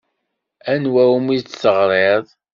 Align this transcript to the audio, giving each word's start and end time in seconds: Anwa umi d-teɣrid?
Anwa 0.73 1.03
umi 1.17 1.37
d-teɣrid? 1.43 2.27